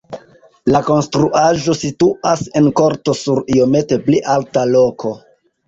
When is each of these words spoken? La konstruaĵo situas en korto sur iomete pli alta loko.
La 0.75 0.79
konstruaĵo 0.87 1.75
situas 1.83 2.43
en 2.61 2.71
korto 2.81 3.17
sur 3.21 3.45
iomete 3.59 4.03
pli 4.09 4.25
alta 4.41 4.67
loko. 4.75 5.17